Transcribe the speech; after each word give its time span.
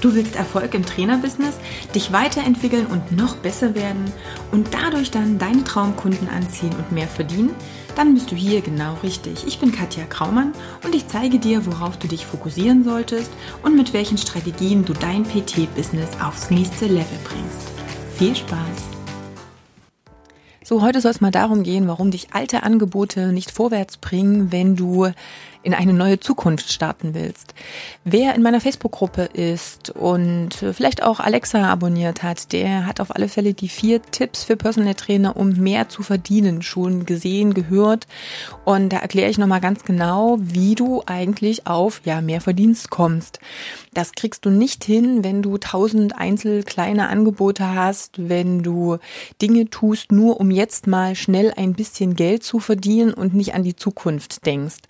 Du 0.00 0.14
willst 0.14 0.34
Erfolg 0.34 0.72
im 0.74 0.86
Trainerbusiness, 0.86 1.56
dich 1.94 2.10
weiterentwickeln 2.10 2.86
und 2.86 3.12
noch 3.12 3.36
besser 3.36 3.74
werden 3.74 4.10
und 4.50 4.68
dadurch 4.72 5.10
dann 5.10 5.38
deine 5.38 5.62
Traumkunden 5.62 6.28
anziehen 6.28 6.72
und 6.78 6.90
mehr 6.90 7.06
verdienen? 7.06 7.54
Dann 7.96 8.14
bist 8.14 8.30
du 8.30 8.34
hier 8.34 8.62
genau 8.62 8.94
richtig. 9.02 9.46
Ich 9.46 9.58
bin 9.58 9.72
Katja 9.72 10.04
Kraumann 10.04 10.54
und 10.84 10.94
ich 10.94 11.06
zeige 11.06 11.38
dir, 11.38 11.66
worauf 11.66 11.98
du 11.98 12.08
dich 12.08 12.24
fokussieren 12.24 12.82
solltest 12.82 13.30
und 13.62 13.76
mit 13.76 13.92
welchen 13.92 14.16
Strategien 14.16 14.86
du 14.86 14.94
dein 14.94 15.24
PT-Business 15.24 16.08
aufs 16.24 16.50
nächste 16.50 16.86
Level 16.86 17.18
bringst. 17.24 17.68
Viel 18.16 18.34
Spaß! 18.34 19.00
So, 20.64 20.82
heute 20.82 21.00
soll 21.00 21.10
es 21.10 21.20
mal 21.20 21.32
darum 21.32 21.64
gehen, 21.64 21.88
warum 21.88 22.12
dich 22.12 22.28
alte 22.32 22.62
Angebote 22.62 23.32
nicht 23.32 23.50
vorwärts 23.50 23.96
bringen, 23.96 24.52
wenn 24.52 24.76
du 24.76 25.10
in 25.62 25.74
eine 25.74 25.92
neue 25.92 26.20
Zukunft 26.20 26.72
starten 26.72 27.14
willst. 27.14 27.54
Wer 28.04 28.34
in 28.34 28.42
meiner 28.42 28.60
Facebook-Gruppe 28.60 29.24
ist 29.24 29.90
und 29.90 30.54
vielleicht 30.54 31.02
auch 31.02 31.20
Alexa 31.20 31.68
abonniert 31.70 32.22
hat, 32.22 32.52
der 32.52 32.86
hat 32.86 33.00
auf 33.00 33.14
alle 33.14 33.28
Fälle 33.28 33.52
die 33.52 33.68
vier 33.68 34.00
Tipps 34.02 34.44
für 34.44 34.56
Personal 34.56 34.94
Trainer, 34.94 35.36
um 35.36 35.52
mehr 35.52 35.88
zu 35.88 36.02
verdienen, 36.02 36.62
schon 36.62 37.04
gesehen, 37.04 37.52
gehört. 37.52 38.06
Und 38.64 38.90
da 38.90 38.98
erkläre 38.98 39.30
ich 39.30 39.38
nochmal 39.38 39.60
ganz 39.60 39.84
genau, 39.84 40.38
wie 40.40 40.74
du 40.74 41.02
eigentlich 41.06 41.66
auf 41.66 42.00
ja, 42.04 42.20
mehr 42.20 42.40
Verdienst 42.40 42.90
kommst. 42.90 43.40
Das 43.92 44.12
kriegst 44.12 44.44
du 44.46 44.50
nicht 44.50 44.84
hin, 44.84 45.24
wenn 45.24 45.42
du 45.42 45.58
tausend 45.58 46.16
einzel 46.16 46.62
kleine 46.62 47.08
Angebote 47.08 47.74
hast, 47.74 48.28
wenn 48.28 48.62
du 48.62 48.98
Dinge 49.42 49.68
tust, 49.68 50.12
nur 50.12 50.40
um 50.40 50.50
jetzt 50.50 50.86
mal 50.86 51.16
schnell 51.16 51.52
ein 51.56 51.74
bisschen 51.74 52.14
Geld 52.14 52.44
zu 52.44 52.60
verdienen 52.60 53.12
und 53.12 53.34
nicht 53.34 53.54
an 53.54 53.64
die 53.64 53.76
Zukunft 53.76 54.46
denkst. 54.46 54.82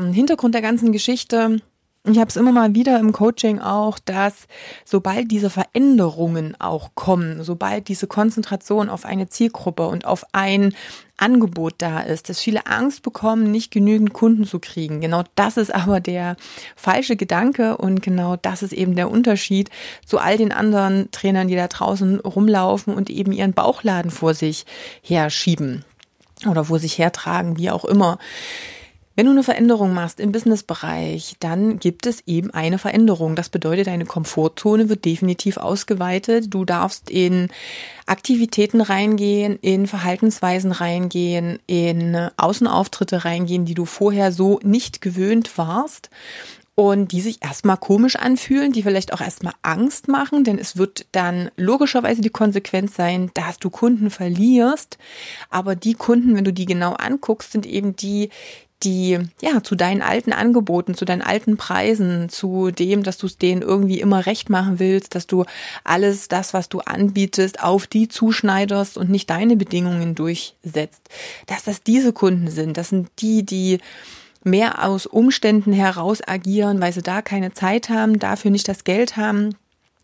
Ähm, 0.00 0.12
Hintergrund 0.12 0.54
der 0.54 0.62
ganzen 0.62 0.92
Geschichte, 0.92 1.60
ich 2.06 2.18
habe 2.18 2.28
es 2.28 2.36
immer 2.36 2.52
mal 2.52 2.74
wieder 2.74 3.00
im 3.00 3.12
Coaching 3.12 3.60
auch, 3.60 3.98
dass 3.98 4.46
sobald 4.84 5.30
diese 5.30 5.48
Veränderungen 5.48 6.54
auch 6.60 6.90
kommen, 6.94 7.42
sobald 7.42 7.88
diese 7.88 8.06
Konzentration 8.06 8.90
auf 8.90 9.06
eine 9.06 9.28
Zielgruppe 9.28 9.86
und 9.86 10.04
auf 10.04 10.26
ein 10.32 10.74
Angebot 11.16 11.76
da 11.78 12.00
ist, 12.00 12.28
dass 12.28 12.40
viele 12.40 12.66
Angst 12.66 13.02
bekommen, 13.02 13.50
nicht 13.50 13.70
genügend 13.70 14.12
Kunden 14.12 14.44
zu 14.44 14.58
kriegen. 14.58 15.00
Genau 15.00 15.22
das 15.34 15.56
ist 15.56 15.74
aber 15.74 16.00
der 16.00 16.36
falsche 16.76 17.16
Gedanke 17.16 17.78
und 17.78 18.02
genau 18.02 18.36
das 18.36 18.62
ist 18.62 18.74
eben 18.74 18.96
der 18.96 19.10
Unterschied 19.10 19.70
zu 20.04 20.18
all 20.18 20.36
den 20.36 20.52
anderen 20.52 21.10
Trainern, 21.10 21.48
die 21.48 21.56
da 21.56 21.68
draußen 21.68 22.20
rumlaufen 22.20 22.92
und 22.92 23.08
eben 23.08 23.32
ihren 23.32 23.54
Bauchladen 23.54 24.10
vor 24.10 24.34
sich 24.34 24.66
herschieben 25.00 25.86
oder 26.46 26.66
vor 26.66 26.78
sich 26.78 26.98
hertragen, 26.98 27.56
wie 27.56 27.70
auch 27.70 27.86
immer. 27.86 28.18
Wenn 29.16 29.26
du 29.26 29.32
eine 29.32 29.44
Veränderung 29.44 29.94
machst 29.94 30.18
im 30.18 30.32
Businessbereich, 30.32 31.36
dann 31.38 31.78
gibt 31.78 32.06
es 32.06 32.22
eben 32.26 32.50
eine 32.50 32.78
Veränderung. 32.78 33.36
Das 33.36 33.48
bedeutet, 33.48 33.86
deine 33.86 34.06
Komfortzone 34.06 34.88
wird 34.88 35.04
definitiv 35.04 35.56
ausgeweitet. 35.56 36.46
Du 36.52 36.64
darfst 36.64 37.10
in 37.10 37.48
Aktivitäten 38.06 38.80
reingehen, 38.80 39.56
in 39.60 39.86
Verhaltensweisen 39.86 40.72
reingehen, 40.72 41.60
in 41.66 42.28
Außenauftritte 42.36 43.24
reingehen, 43.24 43.66
die 43.66 43.74
du 43.74 43.84
vorher 43.84 44.32
so 44.32 44.58
nicht 44.64 45.00
gewöhnt 45.00 45.56
warst 45.58 46.10
und 46.74 47.12
die 47.12 47.20
sich 47.20 47.40
erstmal 47.40 47.76
komisch 47.76 48.16
anfühlen, 48.16 48.72
die 48.72 48.82
vielleicht 48.82 49.12
auch 49.12 49.20
erstmal 49.20 49.54
Angst 49.62 50.08
machen, 50.08 50.42
denn 50.42 50.58
es 50.58 50.76
wird 50.76 51.06
dann 51.12 51.50
logischerweise 51.56 52.20
die 52.20 52.30
Konsequenz 52.30 52.96
sein, 52.96 53.30
dass 53.34 53.58
du 53.58 53.70
Kunden 53.70 54.10
verlierst. 54.10 54.98
Aber 55.50 55.76
die 55.76 55.94
Kunden, 55.94 56.34
wenn 56.34 56.44
du 56.44 56.52
die 56.52 56.66
genau 56.66 56.94
anguckst, 56.94 57.52
sind 57.52 57.64
eben 57.64 57.94
die, 57.94 58.30
die 58.84 59.18
ja 59.40 59.62
zu 59.62 59.74
deinen 59.74 60.02
alten 60.02 60.32
Angeboten, 60.32 60.94
zu 60.94 61.04
deinen 61.04 61.22
alten 61.22 61.56
Preisen, 61.56 62.28
zu 62.28 62.70
dem, 62.70 63.02
dass 63.02 63.18
du 63.18 63.26
es 63.26 63.38
denen 63.38 63.62
irgendwie 63.62 64.00
immer 64.00 64.26
recht 64.26 64.50
machen 64.50 64.78
willst, 64.78 65.14
dass 65.14 65.26
du 65.26 65.44
alles 65.82 66.28
das, 66.28 66.54
was 66.54 66.68
du 66.68 66.80
anbietest, 66.80 67.62
auf 67.62 67.86
die 67.86 68.08
zuschneiderst 68.08 68.98
und 68.98 69.10
nicht 69.10 69.30
deine 69.30 69.56
Bedingungen 69.56 70.14
durchsetzt. 70.14 71.08
Dass 71.46 71.64
das 71.64 71.82
diese 71.82 72.12
Kunden 72.12 72.50
sind, 72.50 72.76
das 72.76 72.90
sind 72.90 73.08
die, 73.18 73.44
die 73.44 73.78
mehr 74.44 74.84
aus 74.84 75.06
Umständen 75.06 75.72
heraus 75.72 76.20
agieren, 76.26 76.80
weil 76.80 76.92
sie 76.92 77.02
da 77.02 77.22
keine 77.22 77.52
Zeit 77.52 77.88
haben, 77.88 78.18
dafür 78.18 78.50
nicht 78.50 78.68
das 78.68 78.84
Geld 78.84 79.16
haben, 79.16 79.56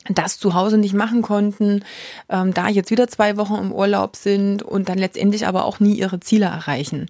das 0.09 0.39
zu 0.39 0.55
Hause 0.55 0.79
nicht 0.79 0.95
machen 0.95 1.21
konnten, 1.23 1.85
ähm, 2.31 2.55
da 2.55 2.69
jetzt 2.69 2.91
wieder 2.91 3.07
zwei 3.09 3.37
Wochen 3.37 3.57
im 3.57 3.73
Urlaub 3.73 4.17
sind 4.17 4.63
und 4.63 4.89
dann 4.89 4.99
letztendlich 4.99 5.47
aber 5.47 5.65
auch 5.65 5.79
nie 5.79 5.95
ihre 5.95 6.21
Ziele 6.21 6.47
erreichen. 6.47 7.09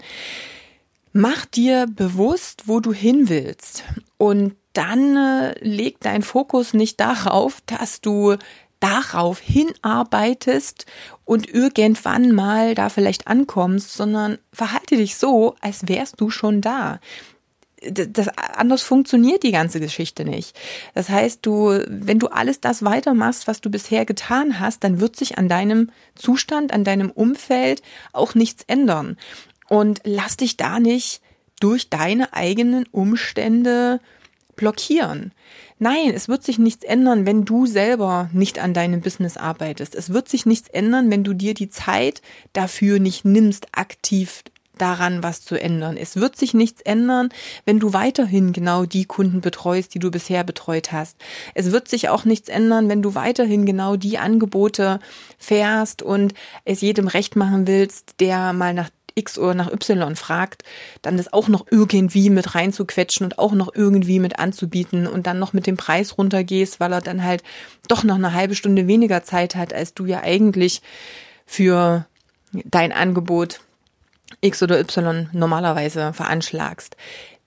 Mach 1.13 1.45
dir 1.45 1.87
bewusst, 1.89 2.65
wo 2.67 2.81
du 2.81 2.93
hin 2.93 3.29
willst 3.29 3.85
und 4.17 4.57
dann 4.73 5.17
äh, 5.17 5.59
leg 5.65 5.97
dein 6.01 6.23
Fokus 6.23 6.75
nicht 6.75 7.01
darauf, 7.01 7.61
dass 7.67 8.01
du 8.01 8.37
darauf 8.79 9.39
hinarbeitest 9.39 10.87
und 11.25 11.49
irgendwann 11.49 12.33
mal 12.33 12.75
da 12.75 12.89
vielleicht 12.89 13.27
ankommst, 13.27 13.93
sondern 13.93 14.39
verhalte 14.53 14.97
dich 14.97 15.17
so, 15.17 15.55
als 15.61 15.87
wärst 15.87 16.21
du 16.21 16.31
schon 16.31 16.61
da. 16.61 16.99
Das, 17.83 18.29
anders 18.37 18.83
funktioniert 18.83 19.43
die 19.43 19.53
ganze 19.53 19.81
Geschichte 19.81 20.25
nicht. 20.25 20.59
Das 20.95 21.09
heißt, 21.09 21.47
du, 21.47 21.83
wenn 21.89 22.19
du 22.19 22.29
alles 22.29 22.61
das 22.61 22.85
weitermachst, 22.85 23.47
was 23.47 23.63
du 23.63 23.71
bisher 23.71 24.05
getan 24.05 24.61
hast, 24.61 24.85
dann 24.85 25.01
wird 25.01 25.17
sich 25.17 25.39
an 25.39 25.49
deinem 25.49 25.91
Zustand, 26.15 26.75
an 26.75 26.85
deinem 26.85 27.11
Umfeld 27.11 27.81
auch 28.13 28.35
nichts 28.35 28.65
ändern. 28.67 29.17
Und 29.71 30.01
lass 30.03 30.37
dich 30.37 30.57
da 30.57 30.81
nicht 30.81 31.23
durch 31.61 31.91
deine 31.91 32.33
eigenen 32.35 32.87
Umstände 32.91 34.01
blockieren. 34.57 35.33
Nein, 35.79 36.13
es 36.13 36.29
wird 36.29 36.43
sich 36.43 36.59
nichts 36.59 36.85
ändern, 36.85 37.25
wenn 37.25 37.45
du 37.45 37.67
selber 37.67 38.29
nicht 38.33 38.59
an 38.59 38.75
deinem 38.75 39.01
Business 39.01 39.37
arbeitest. 39.37 39.95
Es 39.95 40.13
wird 40.13 40.29
sich 40.29 40.45
nichts 40.45 40.69
ändern, 40.69 41.09
wenn 41.09 41.23
du 41.23 41.35
dir 41.35 41.55
die 41.55 41.71
Zeit 41.71 42.21
dafür 42.53 42.99
nicht 42.99 43.25
nimmst, 43.25 43.69
aktiv 43.73 44.43
daran 44.81 45.23
was 45.23 45.43
zu 45.43 45.61
ändern. 45.61 45.97
Es 45.97 46.17
wird 46.17 46.37
sich 46.37 46.55
nichts 46.55 46.81
ändern, 46.83 47.29
wenn 47.65 47.79
du 47.79 47.93
weiterhin 47.93 48.53
genau 48.53 48.87
die 48.87 49.05
Kunden 49.05 49.41
betreust, 49.41 49.95
die 49.95 49.99
du 49.99 50.11
bisher 50.11 50.43
betreut 50.45 50.93
hast. 50.93 51.17
Es 51.55 51.71
wird 51.71 51.89
sich 51.89 52.09
auch 52.09 52.25
nichts 52.25 52.49
ändern, 52.49 52.89
wenn 52.89 53.03
du 53.03 53.15
weiterhin 53.15 53.67
genau 53.67 53.97
die 53.97 54.19
Angebote 54.19 55.01
fährst 55.39 56.03
und 56.03 56.35
es 56.65 56.81
jedem 56.81 57.09
recht 57.09 57.37
machen 57.37 57.67
willst, 57.67 58.15
der 58.21 58.53
mal 58.53 58.75
nach 58.75 58.91
X 59.15 59.39
oder 59.39 59.55
nach 59.55 59.73
Y 59.73 60.17
fragt, 60.17 60.63
dann 61.03 61.17
das 61.17 61.33
auch 61.33 61.49
noch 61.49 61.67
irgendwie 61.71 62.31
mit 62.31 62.55
reinzuquetschen 62.55 63.25
und 63.25 63.39
auch 63.39 63.53
noch 63.53 63.75
irgendwie 63.75 64.19
mit 64.19 64.39
anzubieten 64.39 65.07
und 65.07 65.27
dann 65.27 65.39
noch 65.39 65.53
mit 65.53 65.67
dem 65.67 65.77
Preis 65.77 66.19
runtergehst, 66.19 66.81
weil 66.81 66.93
er 66.93 67.01
dann 67.01 67.25
halt 67.25 67.43
doch 67.89 68.05
noch 68.05 68.17
eine 68.17 68.35
halbe 68.35 68.55
Stunde 68.55 68.87
weniger 68.87 69.23
Zeit 69.23 69.55
hat, 69.55 69.73
als 69.73 69.95
du 69.95 70.07
ja 70.07 70.23
eigentlich 70.23 70.83
für 71.47 72.07
dein 72.53 72.93
Angebot 72.93 73.61
X 74.41 74.63
oder 74.63 74.81
Y 74.81 75.29
normalerweise 75.33 76.13
veranschlagst 76.13 76.97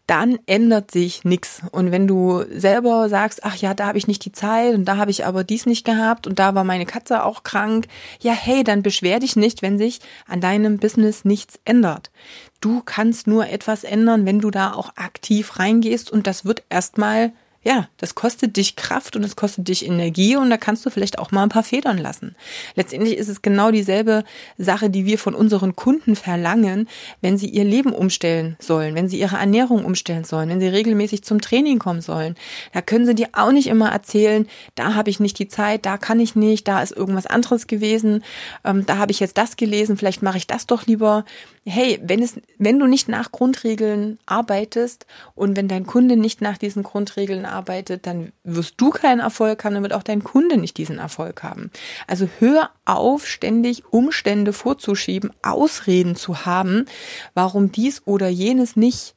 dann 0.07 0.37
ändert 0.47 0.91
sich 0.91 1.23
nichts. 1.23 1.61
Und 1.71 1.91
wenn 1.91 2.07
du 2.07 2.43
selber 2.49 3.07
sagst, 3.07 3.43
ach 3.43 3.55
ja, 3.55 3.73
da 3.73 3.87
habe 3.87 3.97
ich 3.97 4.07
nicht 4.07 4.25
die 4.25 4.31
Zeit 4.31 4.73
und 4.73 4.85
da 4.85 4.97
habe 4.97 5.11
ich 5.11 5.25
aber 5.25 5.43
dies 5.43 5.65
nicht 5.65 5.85
gehabt 5.85 6.27
und 6.27 6.39
da 6.39 6.55
war 6.55 6.63
meine 6.63 6.85
Katze 6.85 7.23
auch 7.23 7.43
krank, 7.43 7.87
ja, 8.19 8.33
hey, 8.33 8.63
dann 8.63 8.83
beschwer 8.83 9.19
dich 9.19 9.35
nicht, 9.35 9.61
wenn 9.61 9.77
sich 9.77 9.99
an 10.27 10.41
deinem 10.41 10.77
Business 10.77 11.23
nichts 11.23 11.59
ändert. 11.63 12.11
Du 12.59 12.81
kannst 12.81 13.27
nur 13.27 13.47
etwas 13.47 13.83
ändern, 13.83 14.25
wenn 14.25 14.39
du 14.39 14.51
da 14.51 14.73
auch 14.73 14.91
aktiv 14.95 15.57
reingehst 15.59 16.11
und 16.11 16.27
das 16.27 16.43
wird 16.43 16.63
erstmal 16.69 17.31
ja, 17.63 17.87
das 17.97 18.15
kostet 18.15 18.57
dich 18.57 18.75
Kraft 18.75 19.15
und 19.15 19.23
es 19.23 19.35
kostet 19.35 19.67
dich 19.67 19.85
Energie 19.85 20.35
und 20.35 20.49
da 20.49 20.57
kannst 20.57 20.85
du 20.85 20.89
vielleicht 20.89 21.17
auch 21.17 21.31
mal 21.31 21.43
ein 21.43 21.49
paar 21.49 21.63
Federn 21.63 21.97
lassen. 21.97 22.35
Letztendlich 22.75 23.17
ist 23.17 23.29
es 23.29 23.41
genau 23.41 23.71
dieselbe 23.71 24.23
Sache, 24.57 24.89
die 24.89 25.05
wir 25.05 25.17
von 25.17 25.33
unseren 25.33 25.75
Kunden 25.75 26.15
verlangen, 26.15 26.89
wenn 27.21 27.37
sie 27.37 27.47
ihr 27.47 27.63
Leben 27.63 27.93
umstellen 27.93 28.57
sollen, 28.59 28.95
wenn 28.95 29.07
sie 29.07 29.19
ihre 29.19 29.37
Ernährung 29.37 29.85
umstellen 29.85 30.25
sollen, 30.25 30.49
wenn 30.49 30.59
sie 30.59 30.67
regelmäßig 30.67 31.23
zum 31.23 31.39
Training 31.39 31.79
kommen 31.79 32.01
sollen. 32.01 32.35
Da 32.73 32.81
können 32.81 33.05
sie 33.05 33.15
dir 33.15 33.29
auch 33.31 33.51
nicht 33.51 33.67
immer 33.67 33.91
erzählen, 33.91 34.47
da 34.75 34.95
habe 34.95 35.09
ich 35.09 35.21
nicht 35.21 35.39
die 35.39 35.47
Zeit, 35.47 35.85
da 35.85 35.97
kann 35.97 36.19
ich 36.19 36.35
nicht, 36.35 36.67
da 36.67 36.81
ist 36.81 36.91
irgendwas 36.91 37.27
anderes 37.27 37.67
gewesen, 37.67 38.23
ähm, 38.65 38.85
da 38.85 38.97
habe 38.97 39.11
ich 39.11 39.21
jetzt 39.21 39.37
das 39.37 39.55
gelesen, 39.55 39.97
vielleicht 39.97 40.21
mache 40.21 40.37
ich 40.37 40.47
das 40.47 40.67
doch 40.67 40.85
lieber 40.85 41.23
hey, 41.65 41.99
wenn 42.03 42.21
es, 42.21 42.35
wenn 42.57 42.79
du 42.79 42.87
nicht 42.87 43.07
nach 43.07 43.31
Grundregeln 43.31 44.19
arbeitest 44.25 45.05
und 45.33 45.55
wenn 45.55 45.67
dein 45.67 45.85
Kunde 45.85 46.17
nicht 46.17 46.41
nach 46.41 46.57
diesen 46.57 46.83
Grundregeln 46.83 47.45
arbeitet, 47.53 48.05
dann 48.07 48.31
wirst 48.43 48.75
du 48.77 48.89
keinen 48.89 49.19
Erfolg 49.19 49.63
haben, 49.63 49.75
dann 49.75 49.83
wird 49.83 49.93
auch 49.93 50.03
dein 50.03 50.23
Kunde 50.23 50.57
nicht 50.57 50.77
diesen 50.77 50.99
Erfolg 50.99 51.43
haben. 51.43 51.71
Also 52.07 52.27
hör 52.39 52.69
auf, 52.85 53.27
ständig 53.27 53.83
Umstände 53.91 54.53
vorzuschieben, 54.53 55.31
Ausreden 55.41 56.15
zu 56.15 56.45
haben, 56.45 56.85
warum 57.33 57.71
dies 57.71 58.01
oder 58.05 58.27
jenes 58.27 58.75
nicht 58.75 59.15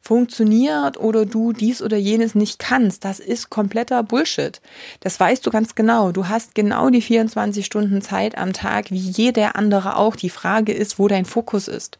funktioniert 0.00 0.98
oder 0.98 1.26
du 1.26 1.52
dies 1.52 1.82
oder 1.82 1.96
jenes 1.96 2.34
nicht 2.34 2.58
kannst. 2.58 3.04
Das 3.04 3.20
ist 3.20 3.50
kompletter 3.50 4.02
Bullshit. 4.02 4.60
Das 5.00 5.18
weißt 5.20 5.44
du 5.46 5.50
ganz 5.50 5.74
genau. 5.74 6.12
Du 6.12 6.28
hast 6.28 6.54
genau 6.54 6.88
die 6.88 7.02
24 7.02 7.66
Stunden 7.66 8.00
Zeit 8.00 8.38
am 8.38 8.52
Tag, 8.52 8.90
wie 8.90 8.96
jeder 8.96 9.56
andere 9.56 9.96
auch. 9.96 10.16
Die 10.16 10.30
Frage 10.30 10.72
ist, 10.72 10.98
wo 10.98 11.08
dein 11.08 11.24
Fokus 11.24 11.68
ist. 11.68 11.98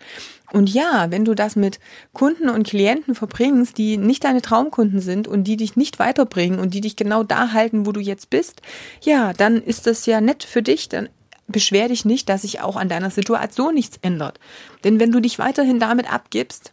Und 0.52 0.72
ja, 0.72 1.10
wenn 1.10 1.24
du 1.24 1.34
das 1.34 1.56
mit 1.56 1.78
Kunden 2.12 2.48
und 2.48 2.66
Klienten 2.66 3.14
verbringst, 3.14 3.76
die 3.76 3.98
nicht 3.98 4.24
deine 4.24 4.40
Traumkunden 4.40 5.00
sind 5.00 5.28
und 5.28 5.44
die 5.44 5.56
dich 5.56 5.76
nicht 5.76 5.98
weiterbringen 5.98 6.58
und 6.58 6.72
die 6.72 6.80
dich 6.80 6.96
genau 6.96 7.22
da 7.22 7.52
halten, 7.52 7.84
wo 7.84 7.92
du 7.92 8.00
jetzt 8.00 8.30
bist, 8.30 8.62
ja, 9.02 9.32
dann 9.34 9.62
ist 9.62 9.86
das 9.86 10.06
ja 10.06 10.20
nett 10.20 10.44
für 10.44 10.62
dich, 10.62 10.88
dann 10.88 11.10
beschwer 11.48 11.88
dich 11.88 12.04
nicht, 12.04 12.28
dass 12.28 12.42
sich 12.42 12.60
auch 12.60 12.76
an 12.76 12.88
deiner 12.88 13.10
Situation 13.10 13.74
nichts 13.74 13.98
ändert. 14.02 14.38
Denn 14.84 15.00
wenn 15.00 15.12
du 15.12 15.20
dich 15.20 15.38
weiterhin 15.38 15.80
damit 15.80 16.12
abgibst 16.12 16.72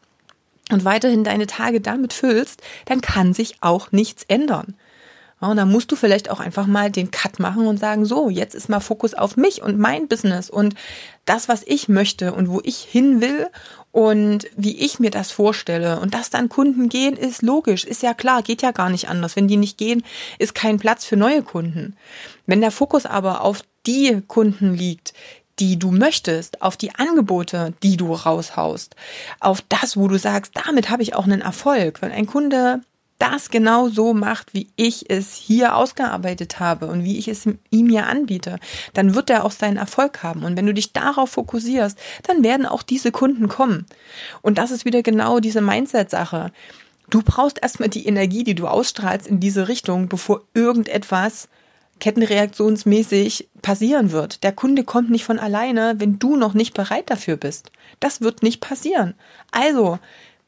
und 0.72 0.86
weiterhin 0.86 1.24
deine 1.24 1.48
Tage 1.48 1.82
damit 1.82 2.14
füllst, 2.14 2.62
dann 2.86 3.02
kann 3.02 3.34
sich 3.34 3.58
auch 3.62 3.92
nichts 3.92 4.24
ändern. 4.28 4.76
Und 5.42 5.58
dann 5.58 5.72
musst 5.72 5.92
du 5.92 5.96
vielleicht 5.96 6.30
auch 6.32 6.40
einfach 6.40 6.66
mal 6.66 6.90
den 6.90 7.12
Cut 7.12 7.40
machen 7.40 7.68
und 7.68 7.78
sagen, 7.78 8.06
so, 8.06 8.30
jetzt 8.30 8.56
ist 8.56 8.70
mal 8.70 8.80
Fokus 8.80 9.14
auf 9.14 9.36
mich 9.36 9.62
und 9.62 9.78
mein 9.78 10.08
Business 10.08 10.50
und 10.50 10.76
das, 11.26 11.50
was 11.50 11.62
ich 11.66 11.90
möchte 11.90 12.34
und 12.34 12.50
wo 12.50 12.62
ich 12.64 12.78
hin 12.78 13.22
will 13.22 13.48
und 13.92 14.48
wie 14.56 14.78
ich 14.78 15.00
mir 15.00 15.12
das 15.12 15.32
vorstelle. 15.32 16.00
Und 16.00 16.14
dass 16.14 16.30
dann 16.30 16.50
Kunden 16.50 16.90
gehen, 16.90 17.18
ist 17.18 17.42
logisch, 17.42 17.84
ist 17.84 18.02
ja 18.02 18.14
klar, 18.14 18.44
geht 18.44 18.62
ja 18.62 18.72
gar 18.72 18.90
nicht 18.90 19.10
anders. 19.10 19.36
Wenn 19.36 19.48
die 19.48 19.58
nicht 19.58 19.78
gehen, 19.78 20.04
ist 20.40 20.56
kein 20.56 20.80
Platz 20.80 21.06
für 21.06 21.18
neue 21.18 21.44
Kunden. 21.44 21.96
Wenn 22.46 22.62
der 22.62 22.72
Fokus 22.72 23.06
aber 23.06 23.42
auf 23.42 23.62
die 23.86 24.22
Kunden 24.28 24.74
liegt, 24.74 25.14
die 25.60 25.78
du 25.80 25.92
möchtest, 25.92 26.62
auf 26.62 26.78
die 26.78 26.96
Angebote, 26.96 27.74
die 27.84 27.98
du 27.98 28.14
raushaust, 28.14 28.96
auf 29.40 29.62
das, 29.70 29.96
wo 29.96 30.08
du 30.08 30.18
sagst, 30.18 30.54
damit 30.56 30.90
habe 30.90 31.04
ich 31.04 31.16
auch 31.16 31.26
einen 31.26 31.42
Erfolg. 31.42 32.02
Wenn 32.02 32.12
ein 32.12 32.26
Kunde 32.26 32.82
das 33.18 33.50
genau 33.50 33.88
so 33.88 34.14
macht, 34.14 34.54
wie 34.54 34.68
ich 34.76 35.10
es 35.10 35.36
hier 35.36 35.76
ausgearbeitet 35.76 36.60
habe 36.60 36.88
und 36.88 37.04
wie 37.04 37.18
ich 37.18 37.28
es 37.28 37.48
ihm 37.70 37.90
ja 37.90 38.04
anbiete, 38.04 38.58
dann 38.94 39.16
wird 39.16 39.30
er 39.30 39.46
auch 39.46 39.52
seinen 39.52 39.78
Erfolg 39.78 40.22
haben. 40.22 40.44
Und 40.44 40.58
wenn 40.58 40.66
du 40.66 40.74
dich 40.74 40.92
darauf 40.94 41.32
fokussierst, 41.32 41.98
dann 42.24 42.44
werden 42.44 42.66
auch 42.66 42.84
diese 42.84 43.12
Kunden 43.12 43.48
kommen. 43.48 43.86
Und 44.42 44.58
das 44.58 44.72
ist 44.72 44.86
wieder 44.86 45.02
genau 45.02 45.40
diese 45.40 45.62
Mindset-Sache. 45.62 46.52
Du 47.10 47.22
brauchst 47.22 47.62
erstmal 47.62 47.90
die 47.90 48.06
Energie, 48.08 48.44
die 48.44 48.56
du 48.56 48.68
ausstrahlst 48.68 49.28
in 49.28 49.40
diese 49.40 49.68
Richtung, 49.68 50.10
bevor 50.10 50.42
irgendetwas 50.54 51.48
kettenreaktionsmäßig 52.00 53.48
passieren 53.62 54.12
wird. 54.12 54.44
Der 54.44 54.52
Kunde 54.52 54.84
kommt 54.84 55.10
nicht 55.10 55.24
von 55.24 55.40
alleine, 55.40 55.96
wenn 55.98 56.20
du 56.20 56.36
noch 56.36 56.54
nicht 56.54 56.74
bereit 56.74 57.10
dafür 57.10 57.38
bist. 57.38 57.72
Das 58.00 58.22
wird 58.22 58.44
nicht 58.44 58.60
passieren. 58.60 59.14
Also, 59.52 60.00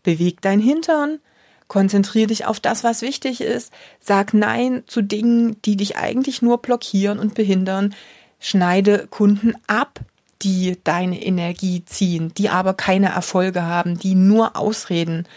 beweg 0.03 0.41
dein 0.41 0.59
Hintern, 0.59 1.19
Konzentriere 1.67 2.27
dich 2.27 2.45
auf 2.45 2.59
das, 2.59 2.83
was 2.83 3.01
wichtig 3.01 3.41
ist. 3.41 3.73
Sag 3.99 4.33
Nein 4.33 4.83
zu 4.87 5.01
Dingen, 5.01 5.61
die 5.63 5.75
dich 5.75 5.97
eigentlich 5.97 6.41
nur 6.41 6.59
blockieren 6.59 7.19
und 7.19 7.33
behindern. 7.33 7.93
Schneide 8.39 9.07
Kunden 9.09 9.53
ab, 9.67 9.99
die 10.41 10.77
deine 10.83 11.21
Energie 11.21 11.83
ziehen, 11.85 12.31
die 12.37 12.49
aber 12.49 12.73
keine 12.73 13.09
Erfolge 13.09 13.63
haben, 13.63 13.97
die 13.97 14.15
nur 14.15 14.55
Ausreden 14.55 15.27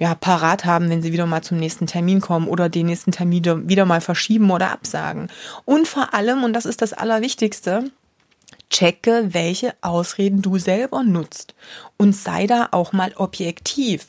ja, 0.00 0.14
parat 0.14 0.64
haben, 0.64 0.88
wenn 0.88 1.02
sie 1.02 1.12
wieder 1.12 1.26
mal 1.26 1.42
zum 1.42 1.58
nächsten 1.58 1.86
Termin 1.86 2.20
kommen 2.20 2.48
oder 2.48 2.68
den 2.68 2.86
nächsten 2.86 3.12
Termin 3.12 3.68
wieder 3.68 3.84
mal 3.84 4.00
verschieben 4.00 4.50
oder 4.50 4.70
absagen. 4.70 5.28
Und 5.64 5.86
vor 5.86 6.14
allem, 6.14 6.44
und 6.44 6.54
das 6.54 6.66
ist 6.66 6.82
das 6.82 6.92
Allerwichtigste, 6.92 7.90
checke, 8.70 9.28
welche 9.32 9.74
Ausreden 9.80 10.42
du 10.42 10.58
selber 10.58 11.02
nutzt 11.02 11.54
und 11.98 12.14
sei 12.14 12.46
da 12.46 12.68
auch 12.72 12.92
mal 12.92 13.12
objektiv. 13.16 14.08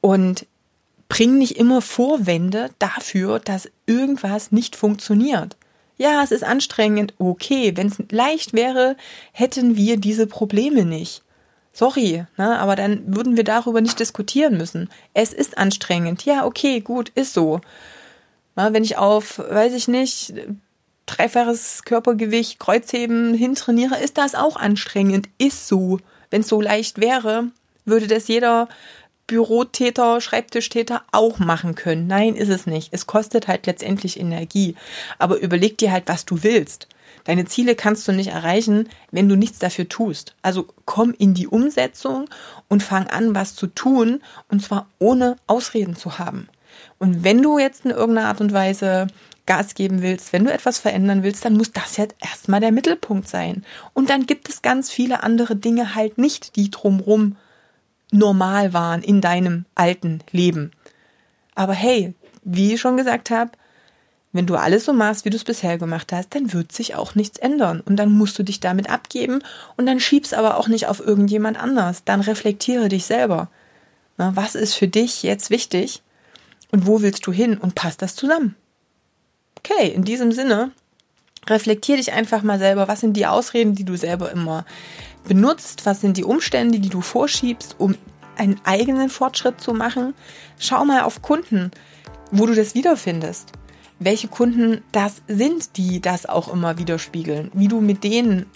Und 0.00 0.46
bring 1.12 1.36
nicht 1.36 1.58
immer 1.58 1.82
Vorwände 1.82 2.70
dafür, 2.78 3.38
dass 3.38 3.68
irgendwas 3.84 4.50
nicht 4.50 4.76
funktioniert. 4.76 5.58
Ja, 5.98 6.22
es 6.22 6.32
ist 6.32 6.42
anstrengend, 6.42 7.12
okay. 7.18 7.76
Wenn 7.76 7.88
es 7.88 7.98
leicht 8.10 8.54
wäre, 8.54 8.96
hätten 9.32 9.76
wir 9.76 9.98
diese 9.98 10.26
Probleme 10.26 10.86
nicht. 10.86 11.22
Sorry, 11.74 12.24
ne, 12.38 12.58
aber 12.58 12.76
dann 12.76 13.14
würden 13.14 13.36
wir 13.36 13.44
darüber 13.44 13.82
nicht 13.82 14.00
diskutieren 14.00 14.56
müssen. 14.56 14.88
Es 15.12 15.34
ist 15.34 15.58
anstrengend. 15.58 16.24
Ja, 16.24 16.46
okay, 16.46 16.80
gut, 16.80 17.10
ist 17.10 17.34
so. 17.34 17.60
Na, 18.56 18.72
wenn 18.72 18.82
ich 18.82 18.96
auf, 18.96 19.38
weiß 19.38 19.74
ich 19.74 19.88
nicht, 19.88 20.32
dreifaches 21.04 21.82
Körpergewicht, 21.84 22.58
Kreuzheben 22.58 23.34
hintrainiere, 23.34 23.98
ist 23.98 24.16
das 24.16 24.34
auch 24.34 24.56
anstrengend. 24.56 25.28
Ist 25.36 25.68
so. 25.68 25.98
Wenn 26.30 26.40
es 26.40 26.48
so 26.48 26.62
leicht 26.62 27.02
wäre, 27.02 27.50
würde 27.84 28.06
das 28.06 28.28
jeder 28.28 28.68
Bürotäter, 29.32 30.20
Schreibtischtäter 30.20 31.04
auch 31.10 31.38
machen 31.38 31.74
können. 31.74 32.06
Nein, 32.06 32.36
ist 32.36 32.50
es 32.50 32.66
nicht. 32.66 32.92
Es 32.92 33.06
kostet 33.06 33.48
halt 33.48 33.66
letztendlich 33.66 34.20
Energie. 34.20 34.76
Aber 35.18 35.38
überleg 35.38 35.78
dir 35.78 35.90
halt, 35.90 36.04
was 36.06 36.26
du 36.26 36.42
willst. 36.42 36.86
Deine 37.24 37.46
Ziele 37.46 37.74
kannst 37.74 38.06
du 38.06 38.12
nicht 38.12 38.28
erreichen, 38.28 38.90
wenn 39.10 39.30
du 39.30 39.34
nichts 39.34 39.58
dafür 39.58 39.88
tust. 39.88 40.34
Also 40.42 40.68
komm 40.84 41.14
in 41.16 41.32
die 41.32 41.46
Umsetzung 41.46 42.28
und 42.68 42.82
fang 42.82 43.06
an, 43.06 43.34
was 43.34 43.54
zu 43.54 43.68
tun, 43.68 44.20
und 44.50 44.62
zwar 44.62 44.86
ohne 44.98 45.36
Ausreden 45.46 45.96
zu 45.96 46.18
haben. 46.18 46.50
Und 46.98 47.24
wenn 47.24 47.40
du 47.40 47.58
jetzt 47.58 47.86
in 47.86 47.90
irgendeiner 47.90 48.28
Art 48.28 48.42
und 48.42 48.52
Weise 48.52 49.06
Gas 49.46 49.74
geben 49.74 50.02
willst, 50.02 50.34
wenn 50.34 50.44
du 50.44 50.52
etwas 50.52 50.78
verändern 50.78 51.22
willst, 51.22 51.42
dann 51.46 51.56
muss 51.56 51.72
das 51.72 51.96
jetzt 51.96 52.16
erstmal 52.20 52.60
der 52.60 52.70
Mittelpunkt 52.70 53.28
sein. 53.28 53.64
Und 53.94 54.10
dann 54.10 54.26
gibt 54.26 54.50
es 54.50 54.60
ganz 54.60 54.90
viele 54.90 55.22
andere 55.22 55.56
Dinge 55.56 55.94
halt 55.94 56.18
nicht, 56.18 56.54
die 56.56 56.70
drumrum 56.70 57.36
normal 58.12 58.72
waren 58.72 59.02
in 59.02 59.20
deinem 59.20 59.64
alten 59.74 60.20
Leben. 60.30 60.70
Aber 61.54 61.72
hey, 61.72 62.14
wie 62.44 62.74
ich 62.74 62.80
schon 62.80 62.96
gesagt 62.96 63.30
habe, 63.30 63.50
wenn 64.32 64.46
du 64.46 64.56
alles 64.56 64.86
so 64.86 64.94
machst, 64.94 65.24
wie 65.24 65.30
du 65.30 65.36
es 65.36 65.44
bisher 65.44 65.76
gemacht 65.76 66.10
hast, 66.12 66.34
dann 66.34 66.52
wird 66.52 66.72
sich 66.72 66.94
auch 66.94 67.14
nichts 67.14 67.38
ändern. 67.38 67.80
Und 67.80 67.96
dann 67.96 68.10
musst 68.10 68.38
du 68.38 68.42
dich 68.42 68.60
damit 68.60 68.88
abgeben 68.88 69.42
und 69.76 69.84
dann 69.84 70.00
schiebst 70.00 70.32
aber 70.32 70.56
auch 70.56 70.68
nicht 70.68 70.86
auf 70.86 71.00
irgendjemand 71.00 71.58
anders. 71.58 72.04
Dann 72.04 72.22
reflektiere 72.22 72.88
dich 72.88 73.04
selber. 73.04 73.50
Na, 74.16 74.34
was 74.34 74.54
ist 74.54 74.74
für 74.74 74.88
dich 74.88 75.22
jetzt 75.22 75.50
wichtig 75.50 76.02
und 76.70 76.86
wo 76.86 77.02
willst 77.02 77.26
du 77.26 77.32
hin 77.32 77.58
und 77.58 77.74
passt 77.74 78.00
das 78.00 78.14
zusammen? 78.14 78.56
Okay, 79.58 79.88
in 79.88 80.04
diesem 80.04 80.32
Sinne, 80.32 80.72
reflektier 81.48 81.96
dich 81.96 82.12
einfach 82.12 82.42
mal 82.42 82.58
selber. 82.58 82.88
Was 82.88 83.00
sind 83.00 83.16
die 83.16 83.26
Ausreden, 83.26 83.74
die 83.74 83.84
du 83.84 83.96
selber 83.96 84.32
immer 84.32 84.64
benutzt, 85.24 85.86
was 85.86 86.00
sind 86.00 86.16
die 86.16 86.24
Umstände, 86.24 86.80
die 86.80 86.88
du 86.88 87.00
vorschiebst, 87.00 87.76
um 87.78 87.96
einen 88.36 88.60
eigenen 88.64 89.08
Fortschritt 89.08 89.60
zu 89.60 89.72
machen. 89.72 90.14
Schau 90.58 90.84
mal 90.84 91.02
auf 91.02 91.22
Kunden, 91.22 91.70
wo 92.30 92.46
du 92.46 92.54
das 92.54 92.74
wiederfindest. 92.74 93.52
Welche 93.98 94.28
Kunden 94.28 94.82
das 94.90 95.22
sind, 95.28 95.76
die 95.76 96.00
das 96.00 96.26
auch 96.26 96.52
immer 96.52 96.78
widerspiegeln. 96.78 97.50
Wie 97.54 97.68
du 97.68 97.80
mit 97.80 98.02
denen 98.04 98.46